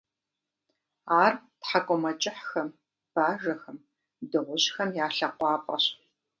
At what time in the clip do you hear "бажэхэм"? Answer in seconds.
3.13-3.77